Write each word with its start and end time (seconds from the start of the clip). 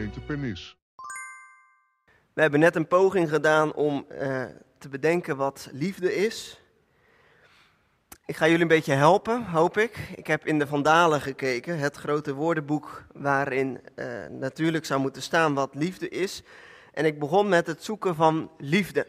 gemeente 0.00 0.20
Pernis. 0.20 0.76
We 2.32 2.40
hebben 2.40 2.60
net 2.60 2.76
een 2.76 2.88
poging 2.88 3.28
gedaan 3.28 3.74
om 3.74 4.06
uh, 4.12 4.44
te 4.78 4.88
bedenken 4.88 5.36
wat 5.36 5.68
liefde 5.72 6.14
is. 6.14 6.60
Ik 8.26 8.36
ga 8.36 8.46
jullie 8.46 8.62
een 8.62 8.68
beetje 8.68 8.92
helpen, 8.92 9.44
hoop 9.44 9.78
ik. 9.78 9.96
Ik 10.14 10.26
heb 10.26 10.46
in 10.46 10.58
de 10.58 10.66
Vandalen 10.66 11.20
gekeken, 11.20 11.78
het 11.78 11.96
grote 11.96 12.34
woordenboek 12.34 13.04
waarin 13.12 13.80
uh, 13.96 14.26
natuurlijk 14.26 14.84
zou 14.84 15.00
moeten 15.00 15.22
staan 15.22 15.54
wat 15.54 15.74
liefde 15.74 16.08
is. 16.08 16.42
En 16.92 17.04
ik 17.04 17.18
begon 17.18 17.48
met 17.48 17.66
het 17.66 17.84
zoeken 17.84 18.14
van 18.14 18.50
liefde. 18.58 19.06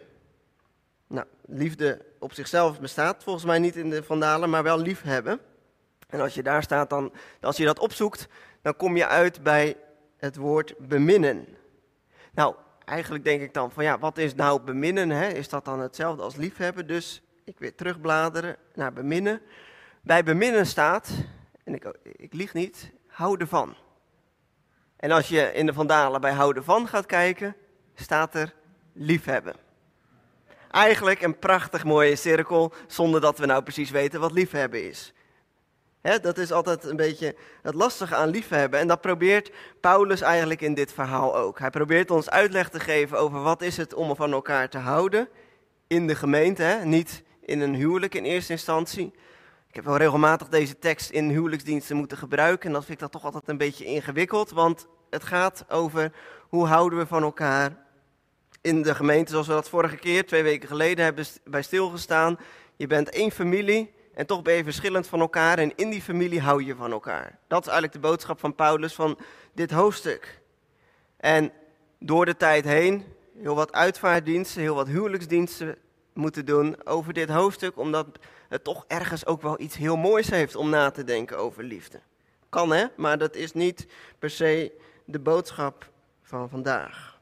Nou, 1.08 1.28
liefde 1.46 2.06
op 2.20 2.34
zichzelf 2.34 2.80
bestaat 2.80 3.24
volgens 3.24 3.46
mij 3.46 3.60
niet 3.60 3.76
in 3.76 3.90
de 3.90 4.04
Vandalen, 4.04 4.50
maar 4.50 4.64
wel 4.64 4.80
liefhebben. 4.80 5.40
En 6.10 6.20
als 6.20 6.34
je 6.34 6.44
daar 6.44 6.64
staat, 6.64 6.90
dan, 6.90 7.14
als 7.42 7.58
je 7.58 7.66
dat 7.66 7.80
opzoekt, 7.80 8.28
dan 8.62 8.76
kom 8.76 8.98
je 8.98 9.08
uit 9.08 9.44
bij 9.44 9.78
het 10.22 10.36
woord 10.36 10.74
beminnen. 10.78 11.48
Nou, 12.34 12.56
eigenlijk 12.86 13.24
denk 13.24 13.42
ik 13.42 13.54
dan 13.54 13.72
van 13.72 13.84
ja, 13.84 14.00
wat 14.00 14.18
is 14.18 14.36
nou 14.36 14.62
beminnen? 14.62 15.10
Hè? 15.10 15.28
Is 15.28 15.50
dat 15.50 15.66
dan 15.66 15.80
hetzelfde 15.80 16.24
als 16.24 16.36
liefhebben? 16.36 16.88
Dus 16.88 17.22
ik 17.44 17.60
weer 17.60 17.76
terugbladeren 17.76 18.56
naar 18.74 18.94
beminnen. 18.94 19.42
Bij 20.02 20.24
beminnen 20.24 20.66
staat, 20.66 21.10
en 21.64 21.74
ik, 21.76 21.98
ik 22.04 22.34
lieg 22.34 22.54
niet, 22.54 22.92
houden 23.08 23.48
van. 23.48 23.76
En 24.96 25.12
als 25.12 25.28
je 25.28 25.54
in 25.54 25.66
de 25.66 25.74
Vandalen 25.74 26.22
bij 26.22 26.34
houden 26.34 26.64
van 26.64 26.88
gaat 26.88 27.06
kijken, 27.06 27.56
staat 27.96 28.36
er 28.36 28.54
liefhebben. 28.94 29.56
Eigenlijk 30.72 31.22
een 31.22 31.40
prachtig 31.40 31.84
mooie 31.84 32.16
cirkel, 32.16 32.74
zonder 32.88 33.22
dat 33.22 33.38
we 33.38 33.46
nou 33.46 33.64
precies 33.64 33.90
weten 33.90 34.20
wat 34.20 34.32
liefhebben 34.32 34.88
is 34.88 35.14
dat 36.02 36.38
is 36.38 36.52
altijd 36.52 36.84
een 36.84 36.96
beetje 36.96 37.36
het 37.62 37.76
lastige 37.76 38.16
aan 38.16 38.30
liefhebben. 38.30 38.80
En 38.80 38.88
dat 38.88 39.02
probeert 39.02 39.52
Paulus 39.80 40.22
eigenlijk 40.22 40.62
in 40.62 40.74
dit 40.74 40.94
verhaal 40.94 41.36
ook. 41.36 41.60
Hij 41.60 41.70
probeert 41.70 42.12
ons 42.12 42.30
uitleg 42.30 42.70
te 42.70 42.80
geven 42.80 43.20
over 43.20 43.42
wat 43.42 43.62
is 43.62 43.78
het 43.78 43.94
om 43.94 44.16
van 44.16 44.32
elkaar 44.32 44.70
te 44.70 44.78
houden 44.78 45.30
in 45.88 46.08
de 46.08 46.16
gemeente. 46.16 46.82
Niet 46.84 47.24
in 47.46 47.62
een 47.62 47.76
huwelijk 47.76 48.16
in 48.16 48.24
eerste 48.24 48.52
instantie. 48.52 49.14
Ik 49.68 49.76
heb 49.76 49.86
wel 49.86 49.98
regelmatig 49.98 50.48
deze 50.48 50.80
tekst 50.80 51.10
in 51.10 51.30
huwelijksdiensten 51.30 51.96
moeten 51.96 52.18
gebruiken. 52.18 52.68
En 52.68 52.74
dat 52.74 52.86
vind 52.86 52.94
ik 52.94 53.04
dat 53.04 53.12
toch 53.12 53.24
altijd 53.24 53.48
een 53.48 53.58
beetje 53.58 53.86
ingewikkeld. 53.86 54.52
Want 54.52 54.88
het 55.10 55.24
gaat 55.24 55.66
over 55.70 56.12
hoe 56.50 56.68
houden 56.68 57.00
we 57.00 57.06
van 57.06 57.24
elkaar 57.24 57.78
in 58.62 58.82
de 58.82 58.96
gemeente. 58.96 59.32
Zoals 59.32 59.48
we 59.48 59.54
dat 59.54 59.70
vorige 59.70 59.98
keer, 59.98 60.26
twee 60.26 60.44
weken 60.44 60.68
geleden, 60.68 61.04
hebben 61.04 61.26
bij 61.44 61.62
stilgestaan. 61.62 62.40
Je 62.76 62.88
bent 62.88 63.10
één 63.10 63.32
familie. 63.32 63.94
En 64.14 64.26
toch 64.26 64.42
ben 64.42 64.54
je 64.54 64.64
verschillend 64.64 65.08
van 65.08 65.20
elkaar 65.20 65.58
en 65.58 65.76
in 65.76 65.90
die 65.90 66.02
familie 66.02 66.42
hou 66.42 66.64
je 66.64 66.76
van 66.76 66.92
elkaar. 66.92 67.40
Dat 67.48 67.62
is 67.62 67.72
eigenlijk 67.72 68.02
de 68.02 68.08
boodschap 68.08 68.40
van 68.40 68.56
Paulus 68.56 68.94
van 68.94 69.18
dit 69.54 69.72
hoofdstuk. 69.72 70.42
En 71.18 71.52
door 72.00 72.26
de 72.26 72.38
tijd 72.38 72.66
heen 72.66 73.06
heel 73.42 73.56
wat 73.56 73.72
uitvaarddiensten, 73.74 74.62
heel 74.62 74.76
wat 74.76 74.88
huwelijksdiensten 74.88 75.78
moeten 76.14 76.46
doen 76.46 76.88
over 76.88 77.14
dit 77.14 77.30
hoofdstuk, 77.30 77.78
omdat 77.78 78.08
het 78.50 78.64
toch 78.64 78.86
ergens 78.88 79.26
ook 79.26 79.42
wel 79.42 79.60
iets 79.60 79.76
heel 79.76 79.98
moois 79.98 80.30
heeft 80.30 80.56
om 80.56 80.70
na 80.70 80.92
te 80.92 81.04
denken 81.04 81.38
over 81.38 81.64
liefde. 81.64 82.00
Kan 82.50 82.72
hè, 82.72 82.86
maar 82.98 83.18
dat 83.18 83.36
is 83.36 83.54
niet 83.54 83.88
per 84.20 84.30
se 84.30 84.72
de 85.06 85.20
boodschap 85.20 85.90
van 86.22 86.50
vandaag. 86.50 87.20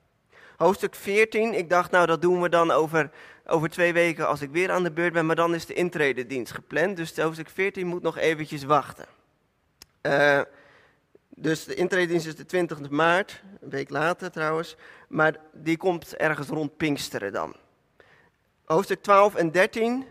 Hoofdstuk 0.57 0.95
14, 0.95 1.53
ik 1.53 1.69
dacht 1.69 1.91
nou 1.91 2.05
dat 2.05 2.21
doen 2.21 2.41
we 2.41 2.49
dan 2.49 2.71
over 2.71 3.11
over 3.49 3.69
twee 3.69 3.93
weken 3.93 4.27
als 4.27 4.41
ik 4.41 4.51
weer 4.51 4.71
aan 4.71 4.83
de 4.83 4.91
beurt 4.91 5.13
ben, 5.13 5.25
maar 5.25 5.35
dan 5.35 5.55
is 5.55 5.65
de 5.65 5.73
intrededienst 5.73 6.51
gepland. 6.51 6.97
Dus 6.97 7.17
hoofdstuk 7.17 7.49
14 7.49 7.87
moet 7.87 8.01
nog 8.01 8.17
eventjes 8.17 8.63
wachten. 8.63 9.05
Uh, 10.01 10.41
dus 11.29 11.65
de 11.65 11.75
intrededienst 11.75 12.27
is 12.27 12.35
de 12.35 12.45
20 12.45 12.89
maart, 12.89 13.43
een 13.61 13.69
week 13.69 13.89
later 13.89 14.31
trouwens, 14.31 14.75
maar 15.07 15.35
die 15.53 15.77
komt 15.77 16.15
ergens 16.15 16.47
rond 16.47 16.77
Pinksteren 16.77 17.33
dan. 17.33 17.55
Hoofdstuk 18.65 19.01
12 19.01 19.35
en 19.35 19.51
13, 19.51 20.05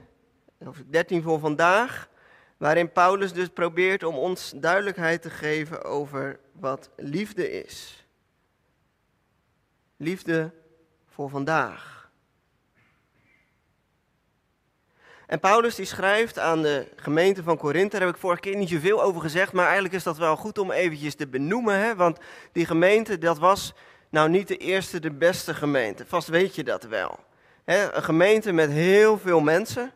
hoofdstuk 0.65 0.93
13 0.93 1.23
voor 1.23 1.39
vandaag, 1.39 2.09
waarin 2.57 2.93
Paulus 2.93 3.33
dus 3.33 3.49
probeert 3.49 4.03
om 4.03 4.15
ons 4.15 4.53
duidelijkheid 4.57 5.23
te 5.23 5.31
geven 5.31 5.85
over 5.85 6.39
wat 6.53 6.91
liefde 6.97 7.51
is. 7.65 8.07
Liefde 9.97 10.51
voor 11.07 11.29
vandaag. 11.31 11.98
En 15.29 15.41
Paulus 15.41 15.75
die 15.75 15.87
schrijft 15.87 16.39
aan 16.39 16.63
de 16.63 16.87
gemeente 16.97 17.43
van 17.43 17.57
Korinthe, 17.57 17.97
daar 17.97 18.07
heb 18.07 18.15
ik 18.15 18.21
vorige 18.21 18.41
keer 18.41 18.57
niet 18.57 18.69
zoveel 18.69 19.03
over 19.03 19.21
gezegd, 19.21 19.53
maar 19.53 19.65
eigenlijk 19.65 19.95
is 19.95 20.03
dat 20.03 20.19
wel 20.19 20.37
goed 20.37 20.59
om 20.59 20.71
eventjes 20.71 21.15
te 21.15 21.27
benoemen, 21.27 21.79
hè? 21.79 21.97
want 21.97 22.19
die 22.53 22.67
gemeente, 22.67 23.19
dat 23.19 23.39
was 23.39 23.75
nou 24.09 24.29
niet 24.29 24.49
de 24.49 24.57
eerste, 24.57 25.01
de 25.01 25.11
beste 25.11 25.55
gemeente. 25.55 26.07
Vast 26.07 26.29
weet 26.29 26.55
je 26.55 26.65
dat 26.65 26.85
wel. 26.85 27.19
Hè? 27.65 27.95
Een 27.95 28.03
gemeente 28.03 28.53
met 28.53 28.71
heel 28.71 29.19
veel 29.19 29.41
mensen, 29.41 29.93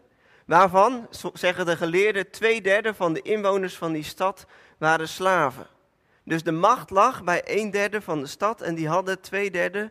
waarvan, 0.47 1.09
zeggen 1.33 1.67
de 1.67 1.77
geleerden, 1.77 2.31
twee 2.31 2.63
derde 2.63 2.95
van 2.95 3.13
de 3.13 3.23
inwoners 3.23 3.77
van 3.77 3.93
die 3.93 4.05
stad 4.05 4.47
waren 4.79 5.09
slaven. 5.09 5.67
Dus 6.25 6.43
de 6.43 6.53
macht 6.53 6.91
lag 6.91 7.25
bij 7.25 7.43
een 7.45 7.71
derde 7.71 8.01
van 8.01 8.21
de 8.21 8.27
stad 8.27 8.61
en 8.61 8.75
die 8.75 8.89
hadden 8.89 9.21
twee 9.21 9.51
derde 9.51 9.91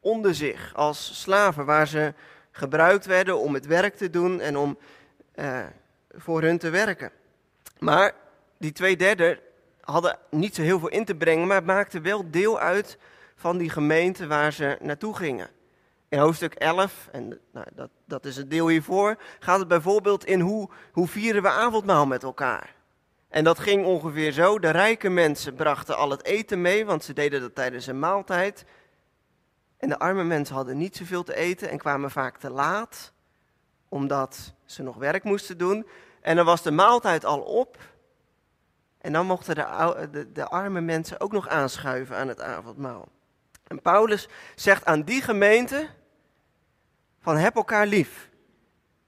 onder 0.00 0.34
zich 0.34 0.74
als 0.74 1.20
slaven, 1.20 1.64
waar 1.64 1.86
ze 1.86 2.14
gebruikt 2.52 3.06
werden 3.06 3.38
om 3.38 3.54
het 3.54 3.66
werk 3.66 3.96
te 3.96 4.10
doen 4.10 4.40
en 4.40 4.56
om 4.56 4.78
uh, 5.34 5.58
voor 6.10 6.42
hun 6.42 6.58
te 6.58 6.70
werken. 6.70 7.10
Maar 7.78 8.12
die 8.58 8.72
twee 8.72 8.96
derde 8.96 9.40
hadden 9.80 10.18
niet 10.30 10.54
zo 10.54 10.62
heel 10.62 10.78
veel 10.78 10.88
in 10.88 11.04
te 11.04 11.14
brengen, 11.14 11.46
maar 11.46 11.64
maakten 11.64 12.02
wel 12.02 12.30
deel 12.30 12.60
uit 12.60 12.98
van 13.36 13.58
die 13.58 13.70
gemeente 13.70 14.26
waar 14.26 14.52
ze 14.52 14.76
naartoe 14.80 15.16
gingen. 15.16 15.48
In 16.08 16.18
hoofdstuk 16.18 16.54
11, 16.54 17.08
en 17.12 17.40
nou, 17.52 17.66
dat, 17.74 17.90
dat 18.04 18.24
is 18.24 18.36
het 18.36 18.50
deel 18.50 18.68
hiervoor, 18.68 19.16
gaat 19.38 19.58
het 19.58 19.68
bijvoorbeeld 19.68 20.24
in 20.24 20.40
hoe, 20.40 20.68
hoe 20.92 21.08
vieren 21.08 21.42
we 21.42 21.48
avondmaal 21.48 22.06
met 22.06 22.22
elkaar. 22.22 22.74
En 23.28 23.44
dat 23.44 23.58
ging 23.58 23.84
ongeveer 23.84 24.32
zo. 24.32 24.58
De 24.58 24.70
rijke 24.70 25.08
mensen 25.08 25.54
brachten 25.54 25.96
al 25.96 26.10
het 26.10 26.24
eten 26.24 26.60
mee, 26.60 26.84
want 26.84 27.04
ze 27.04 27.12
deden 27.12 27.40
dat 27.40 27.54
tijdens 27.54 27.86
een 27.86 27.98
maaltijd. 27.98 28.64
En 29.82 29.88
de 29.88 29.98
arme 29.98 30.24
mensen 30.24 30.54
hadden 30.54 30.76
niet 30.76 30.96
zoveel 30.96 31.22
te 31.22 31.34
eten 31.34 31.70
en 31.70 31.78
kwamen 31.78 32.10
vaak 32.10 32.38
te 32.38 32.50
laat, 32.50 33.12
omdat 33.88 34.54
ze 34.64 34.82
nog 34.82 34.96
werk 34.96 35.24
moesten 35.24 35.58
doen. 35.58 35.86
En 36.20 36.36
dan 36.36 36.44
was 36.44 36.62
de 36.62 36.70
maaltijd 36.70 37.24
al 37.24 37.40
op. 37.40 37.78
En 38.98 39.12
dan 39.12 39.26
mochten 39.26 39.54
de, 39.54 40.08
de, 40.10 40.32
de 40.32 40.48
arme 40.48 40.80
mensen 40.80 41.20
ook 41.20 41.32
nog 41.32 41.48
aanschuiven 41.48 42.16
aan 42.16 42.28
het 42.28 42.40
avondmaal. 42.40 43.08
En 43.66 43.82
Paulus 43.82 44.28
zegt 44.54 44.84
aan 44.84 45.02
die 45.02 45.22
gemeente 45.22 45.88
van 47.20 47.36
heb 47.36 47.56
elkaar 47.56 47.86
lief. 47.86 48.30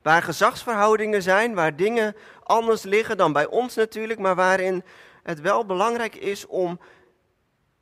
Waar 0.02 0.22
gezagsverhoudingen 0.22 1.22
zijn, 1.22 1.54
waar 1.54 1.76
dingen 1.76 2.16
anders 2.42 2.82
liggen 2.82 3.16
dan 3.16 3.32
bij 3.32 3.46
ons 3.46 3.74
natuurlijk, 3.74 4.20
maar 4.20 4.34
waarin 4.34 4.84
het 5.22 5.40
wel 5.40 5.66
belangrijk 5.66 6.14
is 6.14 6.46
om 6.46 6.80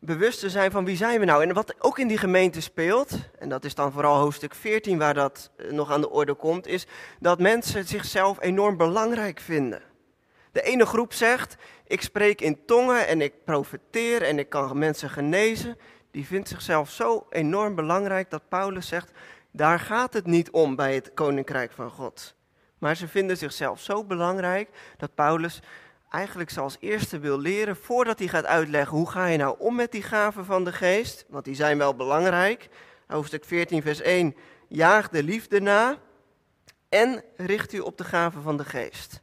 bewust 0.04 0.40
te 0.40 0.50
zijn 0.50 0.70
van 0.70 0.84
wie 0.84 0.96
zijn 0.96 1.20
we 1.20 1.24
nou. 1.24 1.42
En 1.42 1.54
wat 1.54 1.74
ook 1.78 1.98
in 1.98 2.08
die 2.08 2.18
gemeente 2.18 2.60
speelt, 2.60 3.10
en 3.38 3.48
dat 3.48 3.64
is 3.64 3.74
dan 3.74 3.92
vooral 3.92 4.16
hoofdstuk 4.18 4.54
14 4.54 4.98
waar 4.98 5.14
dat 5.14 5.50
eh, 5.56 5.70
nog 5.70 5.90
aan 5.90 6.00
de 6.00 6.10
orde 6.10 6.34
komt, 6.34 6.66
is 6.66 6.86
dat 7.20 7.38
mensen 7.38 7.84
zichzelf 7.84 8.40
enorm 8.40 8.76
belangrijk 8.76 9.40
vinden. 9.40 9.82
De 10.52 10.62
ene 10.62 10.86
groep 10.86 11.12
zegt, 11.12 11.56
ik 11.86 12.02
spreek 12.02 12.40
in 12.40 12.64
tongen 12.66 13.06
en 13.06 13.20
ik 13.20 13.44
profeteer 13.44 14.22
en 14.22 14.38
ik 14.38 14.48
kan 14.48 14.78
mensen 14.78 15.10
genezen. 15.10 15.78
Die 16.10 16.26
vindt 16.26 16.48
zichzelf 16.48 16.90
zo 16.90 17.26
enorm 17.30 17.74
belangrijk 17.74 18.30
dat 18.30 18.48
Paulus 18.48 18.88
zegt, 18.88 19.10
daar 19.50 19.80
gaat 19.80 20.12
het 20.14 20.26
niet 20.26 20.50
om 20.50 20.76
bij 20.76 20.94
het 20.94 21.10
koninkrijk 21.14 21.72
van 21.72 21.90
God. 21.90 22.34
Maar 22.78 22.96
ze 22.96 23.08
vinden 23.08 23.36
zichzelf 23.36 23.80
zo 23.80 24.04
belangrijk 24.04 24.68
dat 24.96 25.14
Paulus 25.14 25.60
eigenlijk 26.12 26.56
als 26.56 26.76
eerste 26.80 27.18
wil 27.18 27.38
leren, 27.38 27.76
voordat 27.76 28.18
hij 28.18 28.28
gaat 28.28 28.44
uitleggen 28.44 28.96
hoe 28.96 29.10
ga 29.10 29.26
je 29.26 29.36
nou 29.36 29.56
om 29.58 29.74
met 29.74 29.92
die 29.92 30.02
gaven 30.02 30.44
van 30.44 30.64
de 30.64 30.72
geest, 30.72 31.24
want 31.28 31.44
die 31.44 31.54
zijn 31.54 31.78
wel 31.78 31.94
belangrijk. 31.94 32.68
Hoofdstuk 33.06 33.44
14, 33.44 33.82
vers 33.82 34.00
1, 34.00 34.36
jaag 34.68 35.08
de 35.08 35.22
liefde 35.22 35.60
na 35.60 35.98
en 36.88 37.24
richt 37.36 37.72
u 37.72 37.78
op 37.78 37.98
de 37.98 38.04
gaven 38.04 38.42
van 38.42 38.56
de 38.56 38.64
geest. 38.64 39.20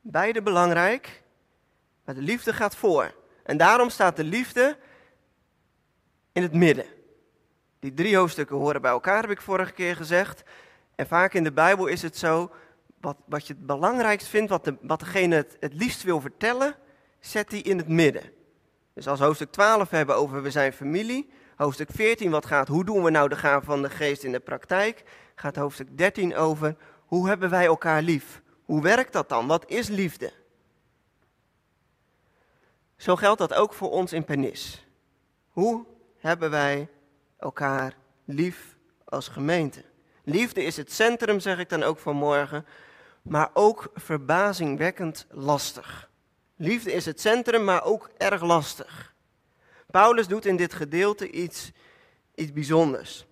Beide 0.00 0.42
belangrijk, 0.42 1.22
maar 2.04 2.14
de 2.14 2.20
liefde 2.20 2.52
gaat 2.52 2.76
voor. 2.76 3.14
En 3.42 3.56
daarom 3.56 3.90
staat 3.90 4.16
de 4.16 4.24
liefde 4.24 4.76
in 6.32 6.42
het 6.42 6.52
midden. 6.52 6.86
Die 7.80 7.94
drie 7.94 8.16
hoofdstukken 8.16 8.56
horen 8.56 8.82
bij 8.82 8.90
elkaar, 8.90 9.20
heb 9.20 9.30
ik 9.30 9.40
vorige 9.40 9.72
keer 9.72 9.96
gezegd. 9.96 10.42
En 10.94 11.06
vaak 11.06 11.34
in 11.34 11.44
de 11.44 11.52
Bijbel 11.52 11.86
is 11.86 12.02
het 12.02 12.16
zo 12.16 12.50
wat, 13.00 13.16
wat 13.24 13.46
je 13.46 13.52
het 13.52 13.66
belangrijkst 13.66 14.28
vindt, 14.28 14.50
wat, 14.50 14.64
de, 14.64 14.76
wat 14.80 15.00
degene 15.00 15.34
het, 15.34 15.56
het 15.60 15.74
liefst 15.74 16.02
wil 16.02 16.20
vertellen, 16.20 16.74
zet 17.20 17.50
die 17.50 17.62
in 17.62 17.78
het 17.78 17.88
midden. 17.88 18.22
Dus 18.94 19.08
als 19.08 19.20
hoofdstuk 19.20 19.52
12 19.52 19.90
hebben 19.90 20.16
over 20.16 20.42
we 20.42 20.50
zijn 20.50 20.72
familie, 20.72 21.30
hoofdstuk 21.56 21.88
14 21.92 22.30
wat 22.30 22.46
gaat, 22.46 22.68
hoe 22.68 22.84
doen 22.84 23.02
we 23.02 23.10
nou 23.10 23.28
de 23.28 23.36
gaven 23.36 23.66
van 23.66 23.82
de 23.82 23.90
geest 23.90 24.22
in 24.22 24.32
de 24.32 24.40
praktijk, 24.40 25.02
gaat 25.34 25.56
hoofdstuk 25.56 25.98
13 25.98 26.36
over 26.36 26.76
hoe 27.06 27.28
hebben 27.28 27.50
wij 27.50 27.64
elkaar 27.64 28.02
lief. 28.02 28.42
Hoe 28.64 28.82
werkt 28.82 29.12
dat 29.12 29.28
dan? 29.28 29.46
Wat 29.46 29.70
is 29.70 29.88
liefde? 29.88 30.32
Zo 32.96 33.16
geldt 33.16 33.38
dat 33.38 33.54
ook 33.54 33.72
voor 33.72 33.90
ons 33.90 34.12
in 34.12 34.24
Penis. 34.24 34.86
Hoe 35.48 35.84
hebben 36.18 36.50
wij 36.50 36.88
elkaar 37.38 37.94
lief 38.24 38.76
als 39.04 39.28
gemeente. 39.28 39.84
Liefde 40.24 40.62
is 40.62 40.76
het 40.76 40.92
centrum, 40.92 41.40
zeg 41.40 41.58
ik 41.58 41.68
dan 41.68 41.82
ook 41.82 41.98
vanmorgen, 41.98 42.66
maar 43.28 43.50
ook 43.52 43.90
verbazingwekkend 43.94 45.26
lastig. 45.30 46.10
Liefde 46.56 46.92
is 46.92 47.04
het 47.04 47.20
centrum, 47.20 47.64
maar 47.64 47.84
ook 47.84 48.10
erg 48.16 48.42
lastig. 48.42 49.14
Paulus 49.90 50.26
doet 50.26 50.46
in 50.46 50.56
dit 50.56 50.74
gedeelte 50.74 51.30
iets, 51.30 51.72
iets 52.34 52.52
bijzonders. 52.52 53.26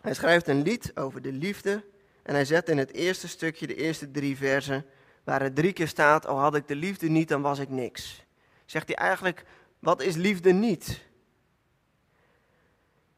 Hij 0.00 0.14
schrijft 0.14 0.48
een 0.48 0.62
lied 0.62 0.92
over 0.94 1.22
de 1.22 1.32
liefde 1.32 1.84
en 2.22 2.34
hij 2.34 2.44
zet 2.44 2.68
in 2.68 2.78
het 2.78 2.92
eerste 2.92 3.28
stukje, 3.28 3.66
de 3.66 3.74
eerste 3.74 4.10
drie 4.10 4.36
versen, 4.36 4.86
waar 5.24 5.42
het 5.42 5.54
drie 5.54 5.72
keer 5.72 5.88
staat, 5.88 6.26
al 6.26 6.38
had 6.38 6.54
ik 6.54 6.68
de 6.68 6.76
liefde 6.76 7.08
niet, 7.08 7.28
dan 7.28 7.42
was 7.42 7.58
ik 7.58 7.68
niks. 7.68 8.24
Zegt 8.64 8.86
hij 8.86 8.96
eigenlijk, 8.96 9.44
wat 9.78 10.02
is 10.02 10.14
liefde 10.14 10.52
niet? 10.52 11.02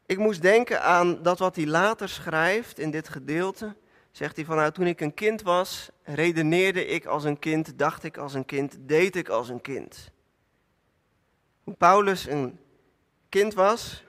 Ik 0.05 0.17
moest 0.17 0.41
denken 0.41 0.81
aan 0.81 1.21
dat 1.23 1.39
wat 1.39 1.55
hij 1.55 1.65
later 1.65 2.09
schrijft 2.09 2.79
in 2.79 2.91
dit 2.91 3.09
gedeelte. 3.09 3.75
Zegt 4.15 4.35
hij 4.35 4.45
van, 4.45 4.55
nou, 4.55 4.71
toen 4.71 4.87
ik 4.87 5.01
een 5.01 5.13
kind 5.13 5.41
was, 5.41 5.89
redeneerde 6.03 6.85
ik 6.85 7.05
als 7.05 7.23
een 7.23 7.39
kind, 7.39 7.77
dacht 7.77 8.03
ik 8.03 8.17
als 8.17 8.33
een 8.33 8.45
kind, 8.45 8.77
deed 8.79 9.15
ik 9.15 9.29
als 9.29 9.49
een 9.49 9.61
kind. 9.61 10.11
Hoe 11.63 11.73
Paulus 11.73 12.27
een 12.27 12.59
kind 13.29 13.53
was, 13.53 14.03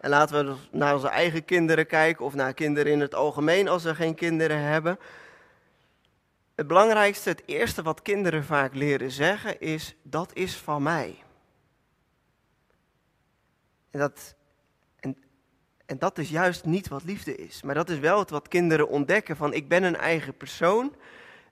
en 0.00 0.10
laten 0.10 0.46
we 0.46 0.56
naar 0.70 0.94
onze 0.94 1.08
eigen 1.08 1.44
kinderen 1.44 1.86
kijken 1.86 2.24
of 2.24 2.34
naar 2.34 2.54
kinderen 2.54 2.92
in 2.92 3.00
het 3.00 3.14
algemeen 3.14 3.68
als 3.68 3.82
ze 3.82 3.94
geen 3.94 4.14
kinderen 4.14 4.58
hebben. 4.58 4.98
Het 6.54 6.66
belangrijkste, 6.66 7.28
het 7.28 7.42
eerste 7.46 7.82
wat 7.82 8.02
kinderen 8.02 8.44
vaak 8.44 8.74
leren 8.74 9.10
zeggen 9.10 9.60
is, 9.60 9.94
dat 10.02 10.30
is 10.34 10.56
van 10.56 10.82
mij. 10.82 11.22
En 13.90 13.98
dat, 13.98 14.34
en 15.92 15.98
dat 15.98 16.18
is 16.18 16.30
juist 16.30 16.64
niet 16.64 16.88
wat 16.88 17.04
liefde 17.04 17.36
is. 17.36 17.62
Maar 17.62 17.74
dat 17.74 17.90
is 17.90 17.98
wel 17.98 18.18
het 18.18 18.30
wat 18.30 18.48
kinderen 18.48 18.88
ontdekken 18.88 19.36
van 19.36 19.52
ik 19.52 19.68
ben 19.68 19.82
een 19.82 19.96
eigen 19.96 20.36
persoon. 20.36 20.94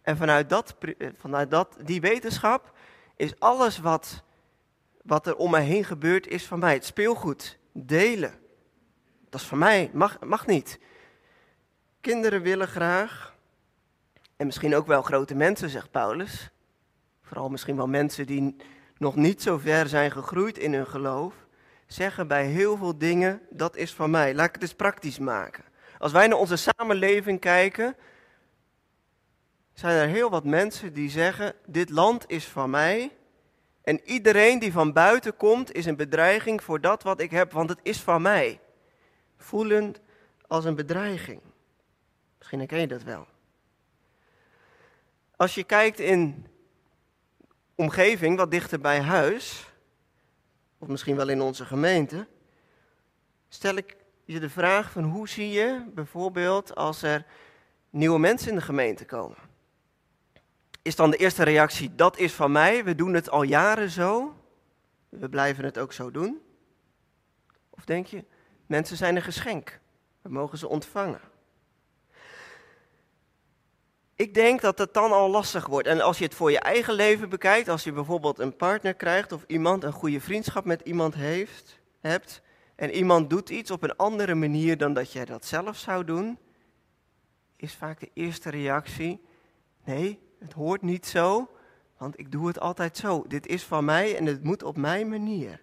En 0.03 0.17
vanuit, 0.17 0.49
dat, 0.49 0.75
vanuit 1.17 1.51
dat, 1.51 1.77
die 1.85 2.01
wetenschap 2.01 2.73
is 3.17 3.39
alles 3.39 3.79
wat, 3.79 4.23
wat 5.03 5.27
er 5.27 5.37
om 5.37 5.51
mij 5.51 5.65
heen 5.65 5.85
gebeurt, 5.85 6.27
is 6.27 6.47
van 6.47 6.59
mij. 6.59 6.75
Het 6.75 6.85
speelgoed, 6.85 7.59
delen. 7.73 8.35
Dat 9.29 9.41
is 9.41 9.47
van 9.47 9.59
mij, 9.59 9.91
mag, 9.93 10.19
mag 10.21 10.47
niet. 10.47 10.79
Kinderen 12.01 12.43
willen 12.43 12.69
graag, 12.69 13.37
en 14.37 14.47
misschien 14.47 14.75
ook 14.75 14.87
wel 14.87 15.03
grote 15.03 15.35
mensen, 15.35 15.69
zegt 15.69 15.91
Paulus. 15.91 16.51
Vooral 17.23 17.49
misschien 17.49 17.77
wel 17.77 17.89
mensen 17.89 18.27
die 18.27 18.57
nog 18.97 19.17
niet 19.17 19.43
zo 19.43 19.59
ver 19.59 19.89
zijn 19.89 20.11
gegroeid 20.11 20.59
in 20.59 20.75
hun 20.75 20.87
geloof. 20.87 21.35
Zeggen 21.93 22.27
bij 22.27 22.47
heel 22.47 22.77
veel 22.77 22.99
dingen, 22.99 23.41
dat 23.49 23.77
is 23.77 23.95
van 23.95 24.11
mij. 24.11 24.35
Laat 24.35 24.47
ik 24.47 24.53
het 24.53 24.63
eens 24.63 24.75
praktisch 24.75 25.19
maken. 25.19 25.65
Als 25.99 26.13
wij 26.13 26.27
naar 26.27 26.39
onze 26.39 26.57
samenleving 26.57 27.41
kijken, 27.41 27.97
zijn 29.73 29.97
er 29.97 30.09
heel 30.09 30.31
wat 30.31 30.45
mensen 30.45 30.93
die 30.93 31.11
zeggen, 31.11 31.55
dit 31.67 31.91
land 31.91 32.25
is 32.27 32.45
van 32.45 32.71
mij. 32.71 33.17
En 33.83 34.01
iedereen 34.05 34.59
die 34.59 34.73
van 34.73 34.93
buiten 34.93 35.37
komt, 35.37 35.73
is 35.73 35.87
een 35.87 35.97
bedreiging 35.97 36.63
voor 36.63 36.81
dat 36.81 37.03
wat 37.03 37.21
ik 37.21 37.31
heb, 37.31 37.53
want 37.53 37.69
het 37.69 37.81
is 37.83 38.01
van 38.01 38.23
mij 38.23 38.61
voelend 39.37 40.01
als 40.47 40.65
een 40.65 40.75
bedreiging. 40.75 41.41
Misschien 42.39 42.59
herken 42.59 42.81
je 42.81 42.87
dat 42.87 43.03
wel. 43.03 43.27
Als 45.37 45.55
je 45.55 45.65
kijkt 45.65 45.99
in 45.99 46.47
omgeving 47.75 48.37
wat 48.37 48.51
dichter 48.51 48.81
bij 48.81 49.01
huis, 49.01 49.69
of 50.81 50.88
misschien 50.88 51.17
wel 51.17 51.29
in 51.29 51.41
onze 51.41 51.65
gemeente, 51.65 52.27
stel 53.49 53.75
ik 53.75 53.97
je 54.25 54.41
de 54.41 54.50
vraag 54.50 54.91
van 54.91 55.05
hoe 55.05 55.29
zie 55.29 55.50
je 55.50 55.85
bijvoorbeeld 55.94 56.75
als 56.75 57.03
er 57.03 57.27
nieuwe 57.91 58.19
mensen 58.19 58.49
in 58.49 58.55
de 58.55 58.61
gemeente 58.61 59.05
komen? 59.05 59.38
Is 60.82 60.97
dan 60.97 61.11
de 61.11 61.17
eerste 61.17 61.43
reactie, 61.43 61.94
dat 61.94 62.19
is 62.19 62.32
van 62.32 62.53
mij, 62.53 62.85
we 62.85 62.94
doen 62.94 63.15
het 63.15 63.31
al 63.31 63.43
jaren 63.43 63.91
zo, 63.91 64.35
we 65.09 65.29
blijven 65.29 65.65
het 65.65 65.79
ook 65.79 65.93
zo 65.93 66.11
doen? 66.11 66.41
Of 67.71 67.85
denk 67.85 68.06
je, 68.06 68.25
Mensen 68.71 68.97
zijn 68.97 69.17
een 69.17 69.23
geschenk. 69.23 69.81
We 70.23 70.29
mogen 70.29 70.59
ze 70.59 70.69
ontvangen. 70.69 71.21
Ik 74.20 74.34
denk 74.34 74.61
dat 74.61 74.78
het 74.78 74.94
dan 74.94 75.12
al 75.12 75.31
lastig 75.31 75.67
wordt. 75.67 75.88
En 75.88 76.00
als 76.00 76.19
je 76.19 76.25
het 76.25 76.34
voor 76.34 76.50
je 76.50 76.58
eigen 76.58 76.94
leven 76.94 77.28
bekijkt, 77.28 77.69
als 77.69 77.84
je 77.84 77.93
bijvoorbeeld 77.93 78.38
een 78.38 78.56
partner 78.56 78.94
krijgt 78.94 79.32
of 79.32 79.44
iemand 79.46 79.84
een 79.84 79.93
goede 79.93 80.20
vriendschap 80.20 80.64
met 80.64 80.81
iemand 80.81 81.14
heeft, 81.14 81.81
hebt, 82.00 82.43
en 82.76 82.90
iemand 82.90 83.31
doet 83.31 83.50
iets 83.50 83.70
op 83.70 83.82
een 83.82 83.96
andere 83.96 84.34
manier 84.34 84.76
dan 84.76 84.93
dat 84.93 85.12
jij 85.12 85.25
dat 85.25 85.44
zelf 85.44 85.76
zou 85.76 86.05
doen, 86.05 86.38
is 87.56 87.75
vaak 87.75 88.00
de 88.00 88.11
eerste 88.14 88.50
reactie: 88.50 89.20
nee, 89.84 90.19
het 90.38 90.52
hoort 90.52 90.82
niet 90.82 91.06
zo, 91.06 91.50
want 91.99 92.19
ik 92.19 92.32
doe 92.32 92.46
het 92.46 92.61
altijd 92.61 92.96
zo. 92.96 93.25
Dit 93.28 93.46
is 93.46 93.64
van 93.64 93.84
mij 93.84 94.17
en 94.17 94.26
het 94.26 94.44
moet 94.44 94.62
op 94.62 94.76
mijn 94.76 95.08
manier. 95.08 95.61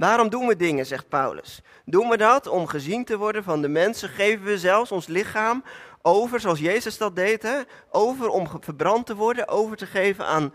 Waarom 0.00 0.28
doen 0.28 0.46
we 0.46 0.56
dingen, 0.56 0.86
zegt 0.86 1.08
Paulus? 1.08 1.60
Doen 1.84 2.08
we 2.08 2.16
dat 2.16 2.46
om 2.46 2.66
gezien 2.66 3.04
te 3.04 3.18
worden 3.18 3.44
van 3.44 3.62
de 3.62 3.68
mensen? 3.68 4.08
Geven 4.08 4.44
we 4.44 4.58
zelfs 4.58 4.92
ons 4.92 5.06
lichaam 5.06 5.64
over, 6.02 6.40
zoals 6.40 6.58
Jezus 6.58 6.98
dat 6.98 7.16
deed, 7.16 7.42
hè? 7.42 7.60
over 7.90 8.28
om 8.28 8.48
verbrand 8.60 9.06
te 9.06 9.14
worden, 9.14 9.48
over 9.48 9.76
te 9.76 9.86
geven 9.86 10.26
aan, 10.26 10.52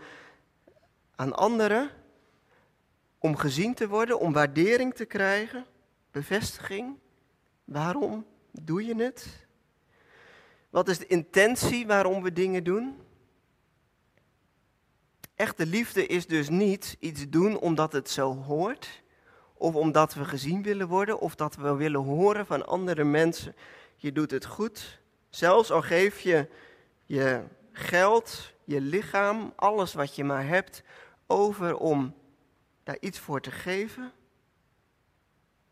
aan 1.16 1.32
anderen? 1.32 1.90
Om 3.18 3.36
gezien 3.36 3.74
te 3.74 3.88
worden, 3.88 4.18
om 4.20 4.32
waardering 4.32 4.94
te 4.94 5.04
krijgen, 5.04 5.66
bevestiging? 6.10 6.98
Waarom 7.64 8.26
doe 8.52 8.84
je 8.84 8.94
het? 8.94 9.46
Wat 10.70 10.88
is 10.88 10.98
de 10.98 11.06
intentie 11.06 11.86
waarom 11.86 12.22
we 12.22 12.32
dingen 12.32 12.64
doen? 12.64 13.00
Echte 15.34 15.66
liefde 15.66 16.06
is 16.06 16.26
dus 16.26 16.48
niet 16.48 16.96
iets 16.98 17.28
doen 17.28 17.58
omdat 17.58 17.92
het 17.92 18.10
zo 18.10 18.34
hoort 18.34 19.04
of 19.58 19.74
omdat 19.74 20.14
we 20.14 20.24
gezien 20.24 20.62
willen 20.62 20.88
worden, 20.88 21.18
of 21.18 21.34
dat 21.34 21.56
we 21.56 21.74
willen 21.74 22.00
horen 22.00 22.46
van 22.46 22.66
andere 22.66 23.04
mensen. 23.04 23.54
Je 23.96 24.12
doet 24.12 24.30
het 24.30 24.44
goed, 24.44 25.00
zelfs 25.30 25.70
al 25.70 25.82
geef 25.82 26.20
je 26.20 26.48
je 27.04 27.42
geld, 27.72 28.52
je 28.64 28.80
lichaam, 28.80 29.52
alles 29.56 29.94
wat 29.94 30.16
je 30.16 30.24
maar 30.24 30.46
hebt, 30.46 30.82
over 31.26 31.76
om 31.76 32.14
daar 32.84 32.96
iets 33.00 33.18
voor 33.18 33.40
te 33.40 33.50
geven. 33.50 34.12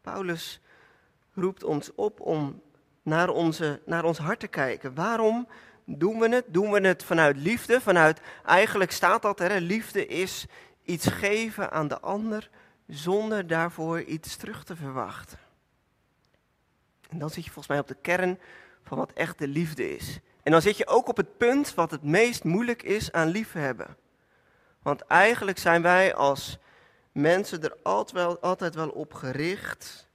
Paulus 0.00 0.61
roept 1.35 1.64
ons 1.64 1.94
op 1.94 2.20
om 2.20 2.62
naar, 3.02 3.28
onze, 3.28 3.80
naar 3.87 4.04
ons 4.04 4.18
hart 4.18 4.40
te 4.40 4.47
kijken. 4.47 4.94
Waarom 4.94 5.49
doen 5.85 6.18
we 6.18 6.28
het? 6.28 6.44
Doen 6.49 6.70
we 6.70 6.80
het 6.80 7.04
vanuit 7.04 7.37
liefde? 7.37 7.80
Vanuit, 7.80 8.20
eigenlijk 8.44 8.90
staat 8.90 9.23
dat 9.23 9.40
er, 9.40 9.61
liefde 9.61 10.06
is 10.06 10.47
iets 10.82 11.06
geven 11.06 11.70
aan 11.70 11.88
de 11.88 12.00
ander 12.00 12.50
zonder 12.86 13.46
daarvoor 13.46 14.02
iets 14.02 14.36
terug 14.36 14.64
te 14.64 14.76
verwachten. 14.76 15.38
En 17.08 17.18
dan 17.18 17.30
zit 17.30 17.44
je 17.44 17.50
volgens 17.50 17.68
mij 17.68 17.78
op 17.78 17.88
de 17.88 17.96
kern 18.00 18.38
van 18.82 18.98
wat 18.98 19.12
echt 19.12 19.38
de 19.38 19.48
liefde 19.48 19.96
is. 19.96 20.18
En 20.42 20.52
dan 20.52 20.62
zit 20.62 20.76
je 20.76 20.86
ook 20.86 21.08
op 21.08 21.16
het 21.16 21.36
punt 21.38 21.74
wat 21.74 21.90
het 21.90 22.02
meest 22.02 22.44
moeilijk 22.44 22.82
is 22.82 23.12
aan 23.12 23.28
liefhebben. 23.28 23.96
Want 24.82 25.00
eigenlijk 25.00 25.58
zijn 25.58 25.82
wij 25.82 26.14
als 26.14 26.58
mensen 27.12 27.62
er 27.62 27.76
altijd 27.82 28.12
wel, 28.12 28.38
altijd 28.38 28.74
wel 28.74 28.88
op 28.88 29.14
gericht 29.14 30.08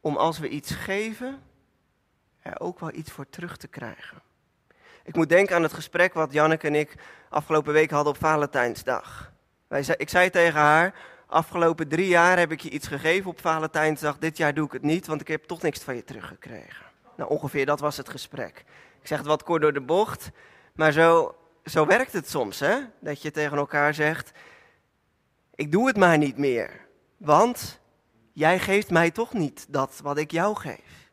om 0.00 0.16
als 0.16 0.38
we 0.38 0.48
iets 0.48 0.70
geven, 0.70 1.42
er 2.40 2.60
ook 2.60 2.80
wel 2.80 2.94
iets 2.94 3.10
voor 3.10 3.28
terug 3.28 3.56
te 3.56 3.68
krijgen. 3.68 4.22
Ik 5.04 5.16
moet 5.16 5.28
denken 5.28 5.56
aan 5.56 5.62
het 5.62 5.72
gesprek 5.72 6.14
wat 6.14 6.32
Janneke 6.32 6.66
en 6.66 6.74
ik 6.74 6.94
afgelopen 7.28 7.72
week 7.72 7.90
hadden 7.90 8.12
op 8.12 8.18
Valentijnsdag. 8.18 9.32
Wij, 9.66 9.84
ik 9.96 10.08
zei 10.08 10.30
tegen 10.30 10.60
haar, 10.60 10.94
afgelopen 11.28 11.88
drie 11.88 12.08
jaar 12.08 12.38
heb 12.38 12.52
ik 12.52 12.60
je 12.60 12.70
iets 12.70 12.86
gegeven 12.86 13.30
op 13.30 13.40
Valentijnsdag. 13.40 14.18
Dit 14.18 14.36
jaar 14.36 14.54
doe 14.54 14.66
ik 14.66 14.72
het 14.72 14.82
niet, 14.82 15.06
want 15.06 15.20
ik 15.20 15.28
heb 15.28 15.44
toch 15.44 15.62
niks 15.62 15.80
van 15.80 15.94
je 15.94 16.04
teruggekregen. 16.04 16.86
Nou, 17.16 17.30
ongeveer 17.30 17.66
dat 17.66 17.80
was 17.80 17.96
het 17.96 18.08
gesprek. 18.08 18.64
Ik 19.00 19.06
zeg 19.06 19.18
het 19.18 19.26
wat 19.26 19.42
kort 19.42 19.62
door 19.62 19.72
de 19.72 19.80
bocht, 19.80 20.30
maar 20.74 20.92
zo, 20.92 21.36
zo 21.64 21.86
werkt 21.86 22.12
het 22.12 22.28
soms, 22.28 22.60
hè? 22.60 22.78
Dat 23.00 23.22
je 23.22 23.30
tegen 23.30 23.56
elkaar 23.56 23.94
zegt, 23.94 24.30
ik 25.54 25.72
doe 25.72 25.86
het 25.86 25.96
maar 25.96 26.18
niet 26.18 26.36
meer, 26.36 26.86
want 27.16 27.80
jij 28.32 28.58
geeft 28.58 28.90
mij 28.90 29.10
toch 29.10 29.32
niet 29.32 29.66
dat 29.68 30.00
wat 30.02 30.18
ik 30.18 30.30
jou 30.30 30.56
geef. 30.56 31.10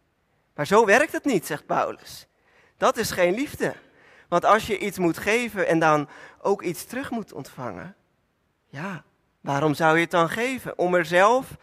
Maar 0.56 0.68
zo 0.68 0.86
werkt 0.86 1.12
het 1.12 1.26
niet, 1.26 1.46
zegt 1.46 1.66
Paulus. 1.66 2.28
Dat 2.78 2.98
is 2.98 3.12
geen 3.12 3.34
liefde. 3.34 3.76
Want 4.30 4.46
als 4.46 4.68
je 4.68 4.78
iets 4.78 4.98
moet 4.98 5.18
geven 5.18 5.68
en 5.68 5.80
dan 5.80 6.10
ook 6.42 6.62
iets 6.62 6.86
terug 6.86 7.12
moet 7.12 7.34
ontvangen, 7.34 7.96
ja, 8.68 9.04
Waarom 9.46 9.74
zou 9.74 9.96
je 9.96 10.02
het 10.02 10.12
dan 10.12 10.30
geven? 10.30 10.78
Om 10.78 10.96
er 10.96 11.06
zelf 11.06 11.58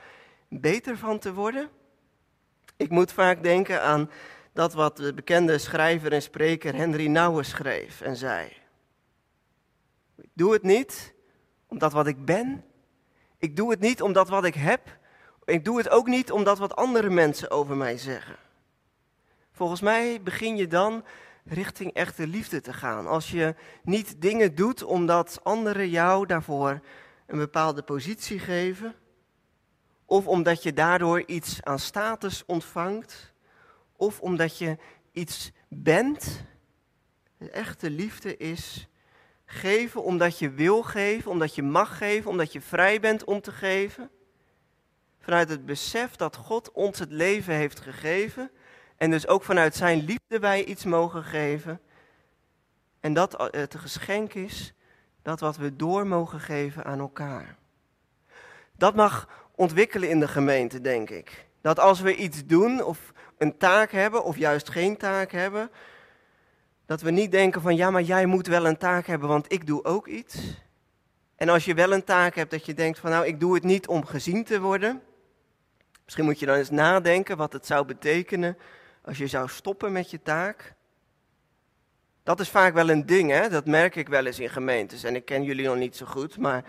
beter 0.49 0.99
van 0.99 1.19
te 1.19 1.33
worden? 1.33 1.69
Ik 2.77 2.91
moet 2.91 3.13
vaak 3.13 3.43
denken 3.43 3.83
aan 3.83 4.11
dat 4.53 4.73
wat 4.73 4.97
de 4.97 5.15
bekende 5.15 5.59
schrijver 5.59 6.13
en 6.13 6.23
spreker 6.23 6.75
Henry 6.75 7.07
Nouwen 7.07 7.45
schreef 7.45 8.01
en 8.01 8.17
zei. 8.17 8.53
Ik 10.17 10.31
doe 10.33 10.53
het 10.53 10.63
niet 10.63 11.15
omdat 11.67 11.93
wat 11.93 12.07
ik 12.07 12.25
ben. 12.25 12.65
Ik 13.39 13.57
doe 13.57 13.71
het 13.71 13.81
niet 13.81 14.03
omdat 14.03 14.29
wat 14.29 14.45
ik 14.45 14.55
heb, 14.55 14.99
Ik 15.45 15.65
doe 15.65 15.79
het 15.79 15.89
ook 15.89 16.07
niet 16.07 16.33
omdat 16.33 16.59
wat 16.59 16.77
andere 16.77 17.11
mensen 17.11 17.51
over 17.51 17.77
mij 17.77 17.99
zeggen. 17.99 18.37
Volgens 19.53 19.81
mij 19.81 20.23
begin 20.23 20.57
je 20.57 20.67
dan 20.67 21.05
richting 21.45 21.93
echte 21.93 22.27
liefde 22.27 22.61
te 22.61 22.73
gaan. 22.73 23.07
Als 23.07 23.31
je 23.31 23.55
niet 23.83 24.21
dingen 24.21 24.55
doet 24.55 24.83
omdat 24.83 25.41
anderen 25.43 25.89
jou 25.89 26.27
daarvoor 26.27 26.81
een 27.27 27.39
bepaalde 27.39 27.83
positie 27.83 28.39
geven, 28.39 28.95
of 30.05 30.27
omdat 30.27 30.63
je 30.63 30.73
daardoor 30.73 31.23
iets 31.27 31.63
aan 31.63 31.79
status 31.79 32.45
ontvangt, 32.47 33.33
of 33.97 34.21
omdat 34.21 34.59
je 34.59 34.79
iets 35.13 35.51
bent. 35.69 36.45
Echte 37.51 37.91
liefde 37.91 38.37
is 38.37 38.89
geven 39.45 40.03
omdat 40.03 40.39
je 40.39 40.51
wil 40.51 40.83
geven, 40.83 41.31
omdat 41.31 41.55
je 41.55 41.63
mag 41.63 41.99
geven, 41.99 42.31
omdat 42.31 42.53
je 42.53 42.61
vrij 42.61 43.01
bent 43.01 43.25
om 43.25 43.41
te 43.41 43.53
geven. 43.53 44.11
Vanuit 45.21 45.49
het 45.49 45.67
besef 45.67 46.17
dat 46.17 46.37
God 46.37 46.73
ons 46.73 46.99
het 46.99 47.13
leven 47.13 47.55
heeft 47.55 47.81
gegeven 47.81 48.51
en 48.97 49.11
dus 49.11 49.27
ook 49.27 49.43
vanuit 49.43 49.75
Zijn 49.75 50.05
liefde 50.05 50.39
wij 50.39 50.65
iets 50.65 50.85
mogen 50.85 51.25
geven. 51.25 51.81
En 53.01 53.13
dat 53.13 53.51
het 53.51 53.75
geschenk 53.75 54.35
is, 54.35 54.73
dat 55.23 55.41
wat 55.41 55.57
we 55.57 55.77
door 55.77 56.07
mogen 56.07 56.41
geven 56.41 56.85
aan 56.85 56.99
elkaar. 56.99 57.57
Dat 58.77 58.95
mag 58.95 59.29
ontwikkelen 59.55 60.09
in 60.09 60.21
de 60.21 60.29
gemeente, 60.29 60.81
denk 60.81 61.11
ik. 61.11 61.47
Dat 61.61 61.79
als 61.79 62.01
we 62.01 62.17
iets 62.17 62.47
doen 62.47 62.83
of 62.83 63.13
een 63.39 63.59
taak 63.59 63.91
hebben 63.91 64.25
of 64.25 64.37
juist 64.37 64.71
geen 64.71 64.97
taak 64.97 65.33
hebben, 65.33 65.71
dat 66.87 67.01
we 67.01 67.11
niet 67.11 67.31
denken 67.31 67.63
van 67.63 67.77
ja, 67.77 67.91
maar 67.91 68.03
jij 68.03 68.27
moet 68.27 68.47
wel 68.47 68.67
een 68.67 68.77
taak 68.77 69.07
hebben, 69.07 69.29
want 69.29 69.53
ik 69.53 69.67
doe 69.67 69.85
ook 69.85 70.07
iets. 70.07 70.61
En 71.37 71.49
als 71.49 71.65
je 71.65 71.75
wel 71.75 71.93
een 71.93 72.05
taak 72.05 72.35
hebt, 72.35 72.51
dat 72.51 72.67
je 72.67 72.75
denkt 72.75 72.99
van 72.99 73.11
nou, 73.11 73.27
ik 73.27 73.41
doe 73.41 73.55
het 73.55 73.63
niet 73.63 73.87
om 73.87 74.05
gezien 74.05 74.45
te 74.45 74.61
worden. 74.61 75.03
Misschien 76.05 76.25
moet 76.25 76.39
je 76.39 76.47
dan 76.47 76.57
eens 76.57 76.71
nadenken 76.71 77.37
wat 77.37 77.53
het 77.53 77.67
zou 77.67 77.87
betekenen 77.87 78.59
als 79.05 79.19
je 79.19 79.27
zou 79.27 79.49
stoppen 79.49 79.93
met 79.93 80.11
je 80.11 80.23
taak. 80.23 80.75
Dat 82.23 82.41
is 82.41 82.49
vaak 82.49 82.75
wel 82.75 82.91
een 82.91 83.07
ding, 83.07 83.31
hè? 83.31 83.49
dat 83.49 83.67
merk 83.67 83.97
ik 83.97 84.09
wel 84.09 84.27
eens 84.27 84.39
in 84.39 84.51
gemeentes. 84.51 85.05
En 85.05 85.15
ik 85.15 85.25
ken 85.25 85.43
jullie 85.43 85.67
nog 85.67 85.77
niet 85.77 85.97
zo 85.97 86.07
goed, 86.07 86.39
maar 86.39 86.65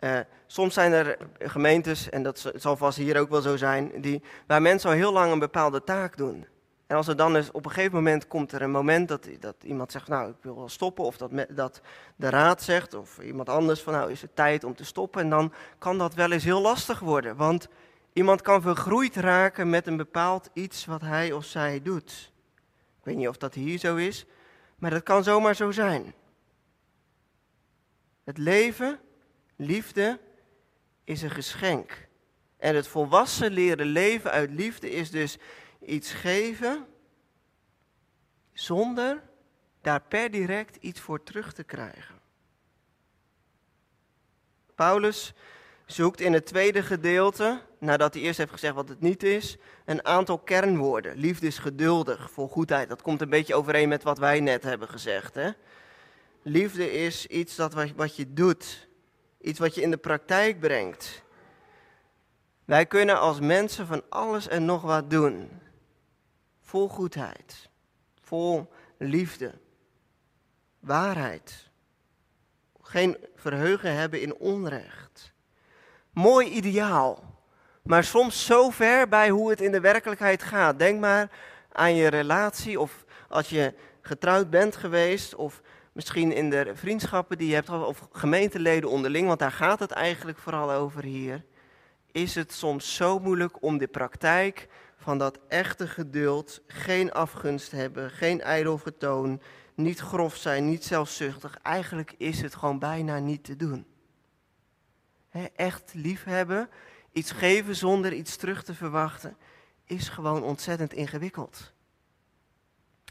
uh, 0.00 0.18
soms 0.46 0.74
zijn 0.74 0.92
er 0.92 1.16
gemeentes, 1.38 2.10
en 2.10 2.22
dat 2.22 2.52
zal 2.54 2.76
vast 2.76 2.98
hier 2.98 3.20
ook 3.20 3.30
wel 3.30 3.40
zo 3.40 3.56
zijn, 3.56 3.92
die, 4.00 4.22
waar 4.46 4.62
mensen 4.62 4.90
al 4.90 4.96
heel 4.96 5.12
lang 5.12 5.32
een 5.32 5.38
bepaalde 5.38 5.84
taak 5.84 6.16
doen. 6.16 6.46
En 6.86 6.96
als 6.96 7.08
er 7.08 7.16
dan 7.16 7.36
eens 7.36 7.50
op 7.50 7.64
een 7.64 7.70
gegeven 7.70 7.94
moment 7.94 8.26
komt 8.26 8.52
er 8.52 8.62
een 8.62 8.70
moment 8.70 9.08
dat, 9.08 9.28
dat 9.40 9.56
iemand 9.62 9.92
zegt, 9.92 10.08
nou 10.08 10.30
ik 10.30 10.36
wil 10.40 10.56
wel 10.56 10.68
stoppen, 10.68 11.04
of 11.04 11.16
dat, 11.16 11.30
dat 11.48 11.80
de 12.16 12.28
raad 12.28 12.62
zegt, 12.62 12.94
of 12.94 13.18
iemand 13.18 13.48
anders 13.48 13.80
van 13.80 13.92
nou 13.92 14.10
is 14.10 14.22
het 14.22 14.36
tijd 14.36 14.64
om 14.64 14.74
te 14.74 14.84
stoppen, 14.84 15.20
en 15.20 15.30
dan 15.30 15.52
kan 15.78 15.98
dat 15.98 16.14
wel 16.14 16.32
eens 16.32 16.44
heel 16.44 16.60
lastig 16.60 16.98
worden, 16.98 17.36
want 17.36 17.68
iemand 18.12 18.42
kan 18.42 18.62
vergroeid 18.62 19.16
raken 19.16 19.70
met 19.70 19.86
een 19.86 19.96
bepaald 19.96 20.50
iets 20.52 20.86
wat 20.86 21.00
hij 21.00 21.32
of 21.32 21.44
zij 21.44 21.82
doet. 21.82 22.32
Ik 22.98 23.04
weet 23.04 23.16
niet 23.16 23.28
of 23.28 23.36
dat 23.36 23.54
hier 23.54 23.78
zo 23.78 23.96
is, 23.96 24.26
maar 24.82 24.90
dat 24.90 25.02
kan 25.02 25.24
zomaar 25.24 25.54
zo 25.54 25.70
zijn. 25.70 26.14
Het 28.24 28.38
leven, 28.38 29.00
liefde, 29.56 30.20
is 31.04 31.22
een 31.22 31.30
geschenk. 31.30 32.08
En 32.56 32.74
het 32.74 32.86
volwassen 32.86 33.50
leren 33.52 33.86
leven 33.86 34.30
uit 34.30 34.50
liefde 34.50 34.90
is 34.90 35.10
dus 35.10 35.38
iets 35.86 36.12
geven 36.12 36.86
zonder 38.52 39.22
daar 39.80 40.02
per 40.02 40.30
direct 40.30 40.76
iets 40.76 41.00
voor 41.00 41.22
terug 41.22 41.52
te 41.52 41.64
krijgen. 41.64 42.20
Paulus 44.74 45.32
zoekt 45.86 46.20
in 46.20 46.32
het 46.32 46.46
tweede 46.46 46.82
gedeelte, 46.82 47.62
nadat 47.82 48.14
hij 48.14 48.22
eerst 48.22 48.38
heeft 48.38 48.52
gezegd 48.52 48.74
wat 48.74 48.88
het 48.88 49.00
niet 49.00 49.22
is, 49.22 49.56
een 49.84 50.04
aantal 50.04 50.38
kernwoorden. 50.38 51.16
Liefde 51.16 51.46
is 51.46 51.58
geduldig, 51.58 52.30
vol 52.30 52.48
goedheid. 52.48 52.88
Dat 52.88 53.02
komt 53.02 53.20
een 53.20 53.30
beetje 53.30 53.54
overeen 53.54 53.88
met 53.88 54.02
wat 54.02 54.18
wij 54.18 54.40
net 54.40 54.62
hebben 54.62 54.88
gezegd. 54.88 55.34
Hè? 55.34 55.50
Liefde 56.42 56.92
is 56.92 57.26
iets 57.26 57.56
dat 57.56 57.74
wat 57.96 58.16
je 58.16 58.32
doet, 58.32 58.88
iets 59.40 59.58
wat 59.58 59.74
je 59.74 59.82
in 59.82 59.90
de 59.90 59.96
praktijk 59.96 60.60
brengt. 60.60 61.22
Wij 62.64 62.86
kunnen 62.86 63.20
als 63.20 63.40
mensen 63.40 63.86
van 63.86 64.02
alles 64.08 64.48
en 64.48 64.64
nog 64.64 64.82
wat 64.82 65.10
doen 65.10 65.60
vol 66.72 66.88
goedheid, 66.88 67.68
vol 68.20 68.72
liefde, 68.98 69.54
waarheid. 70.80 71.70
Geen 72.80 73.16
verheugen 73.36 73.94
hebben 73.94 74.20
in 74.20 74.34
onrecht. 74.34 75.32
Mooi 76.10 76.48
ideaal, 76.48 77.31
maar 77.82 78.04
soms 78.04 78.46
zo 78.46 78.70
ver 78.70 79.08
bij 79.08 79.30
hoe 79.30 79.50
het 79.50 79.60
in 79.60 79.72
de 79.72 79.80
werkelijkheid 79.80 80.42
gaat. 80.42 80.78
Denk 80.78 81.00
maar 81.00 81.30
aan 81.72 81.94
je 81.94 82.08
relatie 82.08 82.80
of 82.80 83.04
als 83.28 83.48
je 83.48 83.74
getrouwd 84.00 84.50
bent 84.50 84.76
geweest 84.76 85.34
of 85.34 85.62
misschien 85.92 86.32
in 86.32 86.50
de 86.50 86.70
vriendschappen 86.74 87.38
die 87.38 87.48
je 87.48 87.54
hebt 87.54 87.68
of 87.68 88.08
gemeenteleden 88.12 88.90
onderling, 88.90 89.26
want 89.26 89.38
daar 89.38 89.52
gaat 89.52 89.78
het 89.78 89.90
eigenlijk 89.90 90.38
vooral 90.38 90.72
over 90.72 91.02
hier. 91.02 91.44
Is 92.12 92.34
het 92.34 92.52
soms 92.52 92.94
zo 92.94 93.18
moeilijk 93.18 93.62
om 93.62 93.78
de 93.78 93.86
praktijk 93.86 94.68
van 94.96 95.18
dat 95.18 95.38
echte 95.48 95.88
geduld, 95.88 96.60
geen 96.66 97.12
afgunst 97.12 97.70
hebben, 97.70 98.10
geen 98.10 98.40
ijdel 98.40 98.78
vertoon, 98.78 99.40
niet 99.74 100.00
grof 100.00 100.36
zijn, 100.36 100.68
niet 100.68 100.84
zelfzuchtig. 100.84 101.58
Eigenlijk 101.62 102.14
is 102.18 102.40
het 102.40 102.54
gewoon 102.54 102.78
bijna 102.78 103.18
niet 103.18 103.44
te 103.44 103.56
doen. 103.56 103.86
echt 105.56 105.90
liefhebben, 105.94 106.68
iets 107.12 107.30
geven 107.30 107.76
zonder 107.76 108.12
iets 108.12 108.36
terug 108.36 108.64
te 108.64 108.74
verwachten, 108.74 109.36
is 109.84 110.08
gewoon 110.08 110.42
ontzettend 110.42 110.92
ingewikkeld. 110.92 111.72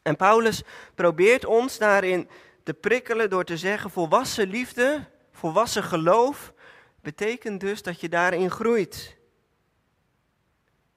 En 0.02 0.16
Paulus 0.16 0.64
probeert 0.96 1.46
ons 1.46 1.78
daarin 1.78 2.30
te 2.64 2.74
prikkelen 2.74 3.30
door 3.30 3.44
te 3.44 3.58
zeggen: 3.58 3.90
volwassen 3.90 4.48
liefde, 4.48 5.06
volwassen 5.32 5.84
geloof, 5.84 6.54
betekent 7.02 7.60
dus 7.60 7.82
dat 7.82 8.00
je 8.00 8.10
daarin 8.10 8.52
groeit. 8.52 9.18